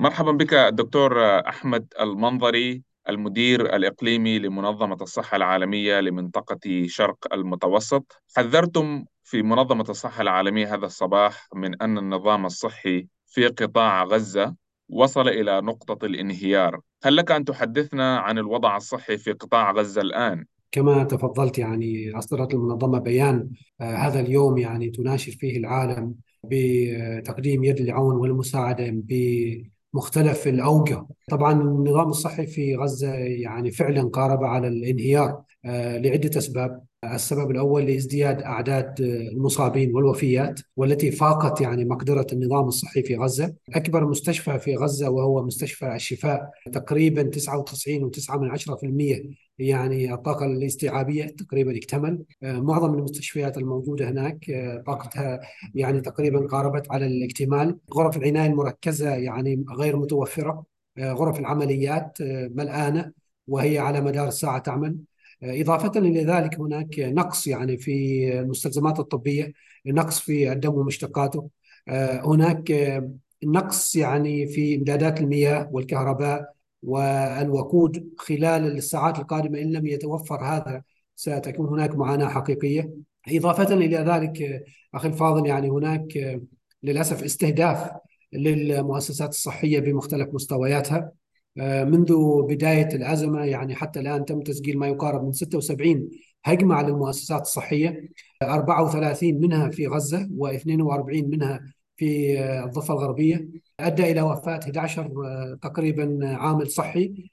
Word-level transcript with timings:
مرحبا 0.00 0.32
بك 0.32 0.54
الدكتور 0.54 1.20
أحمد 1.48 1.86
المنظري 2.00 2.82
المدير 3.08 3.76
الإقليمي 3.76 4.38
لمنظمة 4.38 4.96
الصحة 5.00 5.36
العالمية 5.36 6.00
لمنطقة 6.00 6.86
شرق 6.86 7.34
المتوسط 7.34 8.22
حذرتم 8.36 9.04
في 9.24 9.42
منظمة 9.42 9.84
الصحة 9.88 10.22
العالمية 10.22 10.74
هذا 10.74 10.86
الصباح 10.86 11.48
من 11.54 11.82
أن 11.82 11.98
النظام 11.98 12.46
الصحي 12.46 13.06
في 13.26 13.46
قطاع 13.46 14.04
غزة 14.04 14.54
وصل 14.88 15.28
إلى 15.28 15.60
نقطة 15.60 16.06
الانهيار 16.06 16.80
هل 17.04 17.16
لك 17.16 17.30
أن 17.30 17.44
تحدثنا 17.44 18.18
عن 18.18 18.38
الوضع 18.38 18.76
الصحي 18.76 19.18
في 19.18 19.32
قطاع 19.32 19.72
غزة 19.72 20.00
الآن؟ 20.00 20.44
كما 20.72 21.04
تفضلت 21.04 21.58
يعني 21.58 22.18
أصدرت 22.18 22.54
المنظمة 22.54 22.98
بيان 22.98 23.50
آه 23.80 23.96
هذا 23.96 24.20
اليوم 24.20 24.58
يعني 24.58 24.90
تناشد 24.90 25.32
فيه 25.32 25.58
العالم 25.58 26.14
بتقديم 26.44 27.64
يد 27.64 27.80
العون 27.80 28.16
والمساعدة 28.16 28.88
بمختلف 29.94 30.46
الأوجه 30.48 31.06
طبعا 31.30 31.52
النظام 31.52 32.08
الصحي 32.08 32.46
في 32.46 32.76
غزة 32.76 33.14
يعني 33.14 33.70
فعلا 33.70 34.08
قارب 34.08 34.44
على 34.44 34.68
الانهيار. 34.68 35.42
لعدة 35.64 36.38
أسباب. 36.38 36.82
السبب 37.04 37.50
الأول 37.50 37.86
لازدياد 37.86 38.42
أعداد 38.42 39.00
المصابين 39.00 39.94
والوفيات 39.94 40.60
والتي 40.76 41.10
فاقت 41.10 41.60
يعني 41.60 41.84
مقدرة 41.84 42.26
النظام 42.32 42.64
الصحي 42.64 43.02
في 43.02 43.16
غزة. 43.16 43.54
أكبر 43.74 44.06
مستشفى 44.06 44.58
في 44.58 44.76
غزة 44.76 45.10
وهو 45.10 45.42
مستشفى 45.46 45.94
الشفاء. 45.94 46.50
تقريبا 46.72 47.30
99.9% 47.30 49.22
يعني 49.58 50.14
الطاقة 50.14 50.46
الاستيعابية 50.46 51.24
تقريبا 51.24 51.76
اكتمل 51.76 52.22
معظم 52.42 52.94
المستشفيات 52.94 53.58
الموجودة 53.58 54.08
هناك 54.10 54.46
طاقتها 54.86 55.40
يعني 55.74 56.00
تقريبا 56.00 56.46
قاربت 56.46 56.90
على 56.90 57.06
الاكتمال. 57.06 57.78
غرف 57.94 58.16
العناية 58.16 58.50
المركزة 58.50 59.10
يعني 59.10 59.64
غير 59.78 59.96
متوفرة. 59.96 60.64
غرف 61.00 61.38
العمليات 61.38 62.18
ملآنة 62.54 63.12
وهي 63.48 63.78
على 63.78 64.00
مدار 64.00 64.28
الساعة 64.28 64.58
تعمل. 64.58 64.96
إضافة 65.42 66.00
إلى 66.00 66.24
ذلك 66.24 66.60
هناك 66.60 66.98
نقص 66.98 67.46
يعني 67.46 67.78
في 67.78 68.28
المستلزمات 68.40 69.00
الطبية 69.00 69.52
نقص 69.86 70.20
في 70.20 70.52
الدم 70.52 70.74
ومشتقاته. 70.74 71.50
هناك 72.24 72.72
نقص 73.44 73.96
يعني 73.96 74.46
في 74.46 74.76
إمدادات 74.76 75.20
المياه 75.20 75.68
والكهرباء 75.72 76.52
والوقود 76.82 78.10
خلال 78.18 78.76
الساعات 78.76 79.18
القادمة. 79.18 79.58
إن 79.60 79.72
لم 79.72 79.86
يتوفر 79.86 80.44
هذا 80.44 80.82
ستكون 81.16 81.66
هناك 81.68 81.94
معاناة 81.96 82.28
حقيقية. 82.28 82.90
إضافة 83.28 83.74
إلى 83.74 83.96
ذلك 83.96 84.64
أخي 84.94 85.08
الفاضل 85.08 85.46
يعني 85.46 85.68
هناك 85.70 86.38
للأسف 86.82 87.22
استهداف 87.22 87.90
للمؤسسات 88.32 89.28
الصحية 89.28 89.80
بمختلف 89.80 90.28
مستوياتها. 90.34 91.12
منذ 91.56 92.42
بداية 92.48 92.88
الأزمة 92.94 93.44
يعني 93.44 93.74
حتى 93.74 94.00
الآن 94.00 94.24
تم 94.24 94.40
تسجيل 94.40 94.78
ما 94.78 94.88
يقارب 94.88 95.24
من 95.24 95.32
76 95.32 96.10
هجمة 96.44 96.74
على 96.74 96.88
المؤسسات 96.88 97.40
الصحية 97.40 98.08
34 98.42 99.40
منها 99.40 99.68
في 99.68 99.86
غزة 99.86 100.28
و42 100.38 101.24
منها 101.24 101.60
في 101.96 102.40
الضفة 102.64 102.94
الغربية. 102.94 103.48
أدى 103.80 104.10
إلى 104.10 104.22
وفاة 104.22 104.60
11 104.64 105.10
تقريبا 105.62 106.18
عامل 106.22 106.70
صحي. 106.70 107.30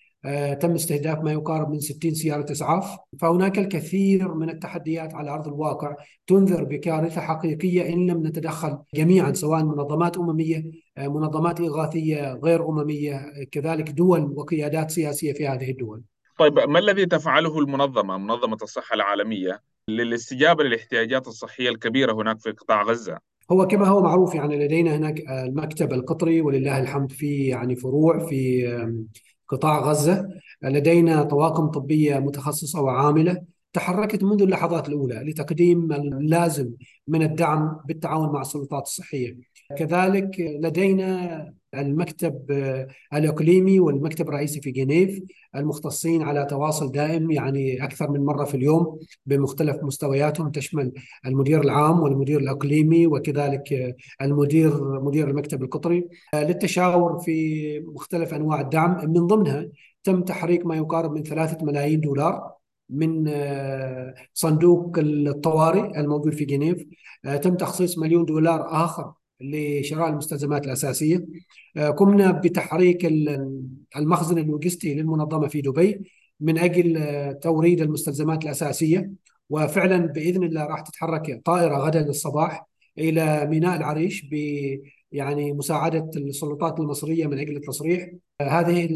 تم 0.59 0.71
استهداف 0.71 1.19
ما 1.19 1.31
يقارب 1.31 1.69
من 1.69 1.79
60 1.79 2.13
سيارة 2.13 2.51
إسعاف 2.51 2.97
فهناك 3.19 3.59
الكثير 3.59 4.33
من 4.33 4.49
التحديات 4.49 5.15
على 5.15 5.31
أرض 5.31 5.47
الواقع 5.47 5.95
تنذر 6.27 6.63
بكارثة 6.63 7.21
حقيقية 7.21 7.93
إن 7.93 8.11
لم 8.11 8.27
نتدخل 8.27 8.77
جميعا 8.95 9.33
سواء 9.33 9.63
منظمات 9.63 10.17
أممية 10.17 10.71
منظمات 10.97 11.59
إغاثية 11.59 12.33
غير 12.33 12.69
أممية 12.69 13.21
كذلك 13.51 13.89
دول 13.89 14.33
وقيادات 14.35 14.91
سياسية 14.91 15.33
في 15.33 15.47
هذه 15.47 15.71
الدول. 15.71 16.01
طيب 16.39 16.59
ما 16.59 16.79
الذي 16.79 17.05
تفعله 17.05 17.59
المنظمة 17.59 18.17
منظمة 18.17 18.57
الصحة 18.61 18.93
العالمية 18.95 19.61
للاستجابة 19.89 20.63
للاحتياجات 20.63 21.27
الصحية 21.27 21.69
الكبيرة 21.69 22.13
هناك 22.13 22.39
في 22.39 22.51
قطاع 22.51 22.83
غزة؟ 22.83 23.19
هو 23.51 23.67
كما 23.67 23.87
هو 23.87 24.01
معروف 24.01 24.35
يعني 24.35 24.65
لدينا 24.65 24.95
هناك 24.95 25.19
المكتب 25.29 25.93
القطري 25.93 26.41
ولله 26.41 26.79
الحمد 26.79 27.11
في 27.11 27.47
يعني 27.47 27.75
فروع 27.75 28.25
في 28.25 28.67
قطاع 29.47 29.79
غزة 29.79 30.29
لدينا 30.63 31.23
طواقم 31.23 31.67
طبية 31.67 32.19
متخصصة 32.19 32.81
وعاملة 32.81 33.41
تحركت 33.73 34.23
منذ 34.23 34.41
اللحظات 34.41 34.89
الأولى 34.89 35.15
لتقديم 35.15 35.91
اللازم 35.93 36.71
من 37.07 37.23
الدعم 37.23 37.79
بالتعاون 37.85 38.33
مع 38.33 38.41
السلطات 38.41 38.83
الصحية. 38.83 39.37
كذلك 39.77 40.39
لدينا 40.39 41.53
المكتب 41.73 42.51
الإقليمي 43.13 43.79
والمكتب 43.79 44.29
الرئيسي 44.29 44.61
في 44.61 44.71
جنيف 44.71 45.21
المختصين 45.55 46.21
على 46.21 46.45
تواصل 46.45 46.91
دائم 46.91 47.31
يعني 47.31 47.83
أكثر 47.83 48.11
من 48.11 48.25
مرة 48.25 48.45
في 48.45 48.57
اليوم 48.57 48.99
بمختلف 49.25 49.83
مستوياتهم 49.83 50.51
تشمل 50.51 50.91
المدير 51.25 51.61
العام 51.61 51.99
والمدير 51.99 52.39
الإقليمي 52.39 53.07
وكذلك 53.07 53.95
المدير 54.21 55.01
مدير 55.01 55.29
المكتب 55.29 55.63
القطري 55.63 56.07
للتشاور 56.35 57.19
في 57.19 57.79
مختلف 57.79 58.33
أنواع 58.33 58.61
الدعم. 58.61 59.11
من 59.11 59.27
ضمنها 59.27 59.67
تم 60.03 60.21
تحريك 60.21 60.65
ما 60.65 60.75
يقارب 60.75 61.11
من 61.11 61.23
ثلاثة 61.23 61.65
ملايين 61.65 61.99
دولار 62.01 62.51
من 62.89 63.31
صندوق 64.33 64.95
الطوارئ 64.97 65.99
الموجود 65.99 66.33
في 66.33 66.45
جنيف. 66.45 66.85
تم 67.23 67.55
تخصيص 67.55 67.97
مليون 67.97 68.25
دولار 68.25 68.85
آخر 68.85 69.13
لشراء 69.41 70.09
المستلزمات 70.09 70.65
الأساسية. 70.65 71.25
قمنا 71.97 72.31
بتحريك 72.31 73.05
المخزن 73.97 74.37
اللوجستي 74.37 74.95
للمنظمة 74.95 75.47
في 75.47 75.61
دبي 75.61 76.11
من 76.39 76.57
أجل 76.57 77.33
توريد 77.39 77.81
المستلزمات 77.81 78.43
الأساسية. 78.43 79.11
وفعلا 79.49 79.97
بإذن 79.97 80.43
الله 80.43 80.65
راح 80.65 80.79
تتحرك 80.79 81.41
طائرة 81.45 81.77
غدا 81.77 82.09
الصباح 82.09 82.67
إلى 82.97 83.47
ميناء 83.49 83.77
العريش 83.77 84.25
يعني 85.11 85.53
مساعدة 85.53 86.09
السلطات 86.15 86.79
المصرية 86.79 87.27
من 87.27 87.39
أجل 87.39 87.55
التصريح. 87.55 88.09
هذه 88.41 88.87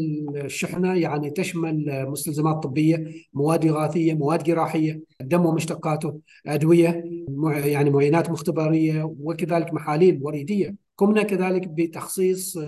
الشحنة 0.44 0.94
يعني 0.94 1.30
تشمل 1.30 2.06
مستلزمات 2.08 2.62
طبية 2.62 3.06
مواد 3.32 3.66
إغاثية 3.66 4.14
مواد 4.14 4.42
جراحية 4.42 5.02
دم 5.20 5.46
ومشتقاته 5.46 6.18
أدوية 6.46 7.04
يعني 7.64 7.90
معينات 7.90 8.30
مختبرية 8.30 9.02
وكذلك 9.02 9.74
محاليل 9.74 10.18
وريدية. 10.22 10.74
قمنا 10.96 11.22
كذلك 11.22 11.68
بتخصيص 11.68 12.58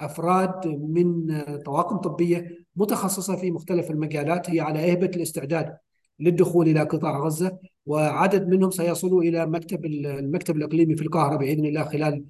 أفراد 0.00 0.66
من 0.66 1.40
طواقم 1.64 1.96
طبية 1.96 2.48
متخصصة 2.76 3.36
في 3.36 3.50
مختلف 3.50 3.90
المجالات. 3.90 4.50
هي 4.50 4.60
على 4.60 4.92
إهبة 4.92 5.10
الاستعداد. 5.16 5.76
للدخول 6.22 6.68
إلى 6.68 6.80
قطاع 6.80 7.18
غزة 7.18 7.58
وعدد 7.86 8.48
منهم 8.48 8.70
سيصلوا 8.70 9.22
إلى 9.22 9.46
مكتب 9.46 9.84
المكتب 9.84 10.56
الإقليمي 10.56 10.96
في 10.96 11.02
القاهرة 11.02 11.36
بإذن 11.36 11.64
الله 11.64 11.84
خلال 11.84 12.24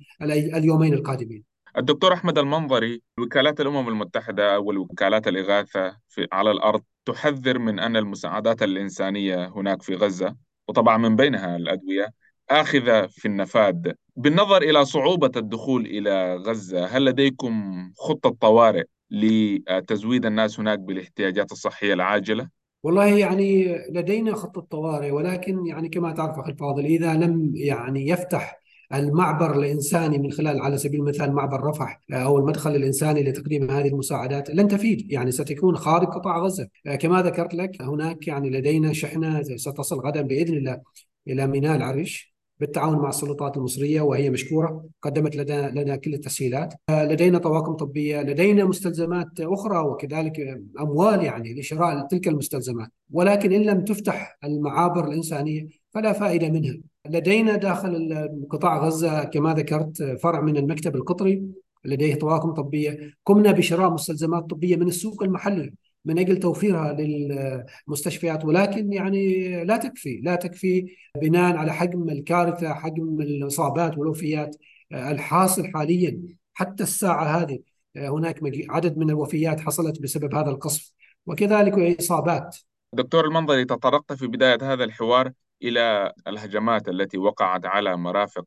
اليومين 0.57 0.95
القادمين. 0.95 1.45
الدكتور 1.77 2.13
أحمد 2.13 2.39
المنظري 2.39 3.03
وكالات 3.19 3.61
الأمم 3.61 3.89
المتحدة 3.89 4.61
والوكالات 4.61 5.29
الإغاثة 5.29 5.97
في 6.09 6.29
على 6.33 6.51
الأرض 6.51 6.83
تحذر 7.05 7.59
من 7.59 7.79
أن 7.79 7.97
المساعدات 7.97 8.63
الإنسانية 8.63 9.49
هناك 9.49 9.83
في 9.83 9.95
غزة 9.95 10.37
وطبعا 10.69 10.97
من 10.97 11.17
بينها 11.17 11.57
الأدوية 11.57 12.13
آخذة 12.51 13.07
في 13.07 13.29
النفاد 13.29 13.95
بالنظر 14.17 14.63
إلى 14.63 14.85
صعوبة 14.85 15.31
الدخول 15.37 15.87
إلى 15.87 16.37
غزة 16.37 16.87
هل 16.87 17.05
لديكم 17.05 17.75
خطة 17.97 18.31
طوارئ 18.41 18.85
لتزويد 19.11 20.27
الناس 20.27 20.61
هناك 20.61 20.79
بالاحتياجات 20.79 21.53
الصحية 21.53 21.95
العاجلة؟ 21.95 22.62
والله 22.83 23.07
يعني 23.07 23.77
لدينا 23.91 24.35
خطة 24.35 24.61
طوارئ 24.61 25.11
ولكن 25.11 25.67
يعني 25.67 25.89
كما 25.89 26.13
تعرف 26.13 26.39
أخي 26.39 26.53
الفاضل 26.53 26.85
إذا 26.85 27.15
لم 27.15 27.53
يعني 27.55 28.09
يفتح 28.09 28.63
المعبر 28.95 29.59
الإنساني 29.59 30.19
من 30.19 30.33
خلال 30.33 30.61
على 30.61 30.79
سبيل 30.79 31.01
المثال 31.01 31.33
معبر 31.33 31.61
رفح 31.61 32.01
أو 32.13 32.39
المدخل 32.39 32.77
الإنساني 32.77 33.23
لتقديم 33.23 33.71
هذه 33.71 33.89
المساعدات 33.89 34.51
لن 34.51 34.69
تفيد. 34.69 35.13
يعني 35.13 35.31
ستكون 35.33 35.77
خارج 35.77 36.07
قطاع 36.07 36.39
غزة. 36.39 36.69
كما 37.01 37.23
ذكرت 37.23 37.55
لك 37.55 37.83
هناك 37.83 38.29
يعني 38.29 38.51
لدينا 38.51 38.93
شحنة 38.93 39.43
ستصل 39.43 39.97
غدا 39.97 40.23
بإذن 40.23 40.57
الله 40.57 40.81
إلى 41.29 41.47
ميناء 41.47 41.77
العريش. 41.77 42.32
بالتعاون 42.63 42.99
مع 42.99 43.09
السلطات 43.09 43.57
المصرية 43.57 44.01
وهي 44.01 44.31
مشكورة 44.31 44.85
قدمت 45.03 45.37
لنا, 45.37 45.71
لنا 45.71 45.97
كل 45.97 46.15
التسهيلات. 46.15 46.75
لدينا 46.91 47.39
طواقم 47.39 47.73
طبية 47.73 48.23
لدينا 48.23 48.65
مستلزمات 48.65 49.41
أخرى 49.41 49.79
وكذلك 49.79 50.61
أموال 50.81 51.25
يعني 51.25 51.61
لشراء 51.61 52.07
تلك 52.07 52.29
المستلزمات. 52.29 52.89
ولكن 53.11 53.53
إن 53.53 53.63
لم 53.63 53.85
تفتح 53.85 54.39
المعابر 54.45 55.09
الإنسانية 55.09 55.69
فلا 55.91 56.13
فائدة 56.13 56.49
منها. 56.51 56.79
لدينا 57.09 57.57
داخل 57.57 58.29
قطاع 58.51 58.87
غزة 58.87 59.25
كما 59.25 59.55
ذكرت 59.55 60.03
فرع 60.03 60.41
من 60.41 60.57
المكتب 60.57 60.97
القطري 60.97 61.43
لديه 61.85 62.15
طواقم 62.15 62.51
طبية. 62.51 62.99
قمنا 63.27 63.53
بشراء 63.53 63.91
مستلزمات 63.91 64.51
طبية 64.51 64.77
من 64.77 64.89
السوق 64.89 65.23
المحلي. 65.23 65.73
من 66.05 66.19
أجل 66.19 66.37
توفيرها 66.37 66.93
للمستشفيات 66.93 68.45
ولكن 68.45 68.93
يعني 68.93 69.65
لا 69.65 69.77
تكفي 69.77 70.21
لا 70.23 70.35
تكفي 70.35 70.97
بناء 71.17 71.57
على 71.57 71.73
حجم 71.73 72.09
الكارثة 72.09 72.75
حجم 72.75 73.21
الإصابات 73.21 73.99
والوفيات 73.99 74.57
الحاصل 74.93 75.67
حاليا. 75.75 76.23
حتى 76.55 76.83
الساعة 76.83 77.25
هذه 77.25 77.59
هناك 77.97 78.41
عدد 78.69 78.99
من 78.99 79.11
الوفيات 79.11 79.61
حصلت 79.61 80.03
بسبب 80.03 80.35
هذا 80.35 80.51
القصف 80.51 80.93
وكذلك 81.27 81.99
إصابات 82.01 82.57
دكتور 82.93 83.25
المنظري 83.25 83.65
تطرقت 83.65 84.13
في 84.13 84.27
بداية 84.27 84.59
هذا 84.63 84.85
الحوار 84.85 85.33
إلى 85.63 86.13
الهجمات 86.27 86.89
التي 86.89 87.19
وقعت 87.19 87.67
على 87.67 87.97
مرافق 87.97 88.47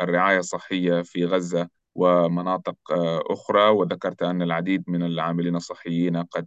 الرعاية 0.00 0.38
الصحية 0.38 1.02
في 1.02 1.24
غزة. 1.24 1.68
ومناطق 1.96 2.76
أخرى. 3.30 3.68
وذكرت 3.68 4.22
أن 4.22 4.42
العديد 4.42 4.84
من 4.86 5.02
العاملين 5.02 5.56
الصحيين 5.56 6.16
قد 6.16 6.46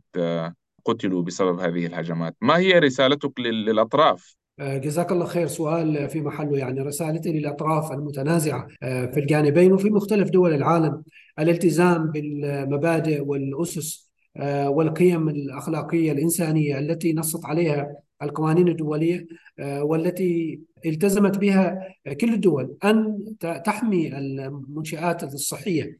قتلوا 0.85 1.23
بسبب 1.23 1.59
هذه 1.59 1.85
الهجمات. 1.85 2.35
ما 2.41 2.57
هي 2.57 2.79
رسالتك 2.79 3.39
للأطراف؟ 3.39 4.35
آه، 4.59 4.77
جزاك 4.77 5.11
الله 5.11 5.25
خير. 5.25 5.47
سؤال 5.47 6.09
في 6.09 6.21
محله 6.21 6.57
يعني 6.57 6.81
رسالتي 6.81 7.31
للأطراف 7.31 7.91
المتنازعة 7.91 8.67
آه، 8.83 9.05
في 9.05 9.19
الجانبين 9.19 9.73
وفي 9.73 9.89
مختلف 9.89 10.29
دول 10.29 10.53
العالم. 10.53 11.03
الالتزام 11.39 12.11
بالمبادئ 12.11 13.21
والأسس 13.21 14.09
آه، 14.37 14.69
والقيم 14.69 15.29
الأخلاقية 15.29 16.11
الإنسانية 16.11 16.79
التي 16.79 17.13
نصت 17.13 17.45
عليها 17.45 17.95
القوانين 18.21 18.67
الدولية 18.67 19.27
والتي 19.59 20.61
التزمت 20.85 21.37
بها 21.37 21.95
كل 22.21 22.33
الدول 22.33 22.77
أن 22.83 23.25
تحمي 23.65 24.17
المنشآت 24.17 25.23
الصحية 25.23 25.99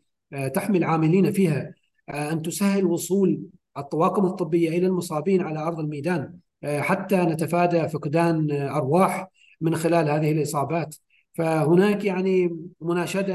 تحمي 0.54 0.78
العاملين 0.78 1.32
فيها 1.32 1.74
أن 2.10 2.42
تسهل 2.42 2.86
وصول 2.86 3.42
الطواقم 3.78 4.26
الطبية 4.26 4.70
إلى 4.70 4.88
المصابين 4.88 5.42
على 5.42 5.60
أرض 5.60 5.80
الميدان 5.80 6.40
آه، 6.64 6.82
حتى 6.82 7.16
نتفادى 7.18 7.90
فقدان 7.90 8.52
أرواح 8.52 9.28
من 9.62 9.76
خلال 9.76 10.10
هذه 10.10 10.32
الإصابات. 10.32 10.96
فهناك 11.34 12.06
يعني 12.06 12.60
مناشدة 12.82 13.34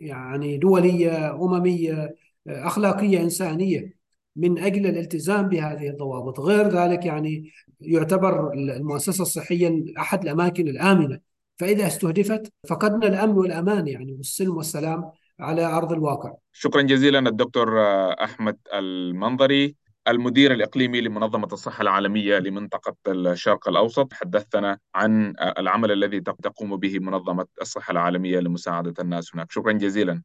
يعني 0.00 0.58
دولية 0.58 1.34
أممية 1.34 2.16
آه، 2.48 2.66
أخلاقية 2.66 3.20
إنسانية. 3.20 3.97
من 4.38 4.58
أجل 4.58 4.86
الالتزام 4.86 5.48
بهذه 5.48 5.88
الضوابط. 5.88 6.40
غير 6.40 6.68
ذلك 6.68 7.06
يعني 7.06 7.52
يعتبر 7.80 8.52
المؤسسة 8.52 9.22
الصحية 9.22 9.84
أحد 9.98 10.22
الأماكن 10.22 10.68
الآمنة. 10.68 11.20
فإذا 11.56 11.86
استهدفت 11.86 12.52
فقدنا 12.68 13.06
الأمن 13.06 13.38
والأمان 13.38 13.88
يعني 13.88 14.12
والسلم 14.12 14.56
والسلام 14.56 15.10
على 15.40 15.64
أرض 15.64 15.92
الواقع. 15.92 16.34
شكرا 16.52 16.82
جزيلا 16.82 17.18
الدكتور 17.18 17.80
أحمد 18.24 18.56
المنظري 18.74 19.76
المدير 20.08 20.52
الإقليمي 20.52 21.00
لمنظمة 21.00 21.48
الصحة 21.52 21.82
العالمية 21.82 22.38
لمنطقة 22.38 22.96
الشرق 23.08 23.68
الأوسط. 23.68 24.12
حدثنا 24.12 24.78
عن 24.94 25.34
العمل 25.58 25.92
الذي 25.92 26.20
تقوم 26.20 26.76
به 26.76 26.98
منظمة 26.98 27.46
الصحة 27.62 27.92
العالمية 27.92 28.40
لمساعدة 28.40 28.94
الناس 29.00 29.34
هناك. 29.34 29.52
شكرا 29.52 29.72
جزيلا. 29.72 30.22